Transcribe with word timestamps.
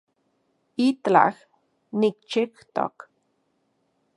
Itlaj 0.85 1.35
nikchijtok 1.99 2.97